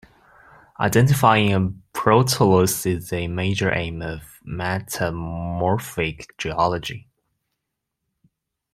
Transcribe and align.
Identifying 0.79 1.53
a 1.53 1.59
protolith 1.95 2.87
is 2.87 3.13
a 3.13 3.27
major 3.27 3.71
aim 3.71 4.01
of 4.01 4.39
metamorphic 4.43 6.35
geology. 6.39 7.07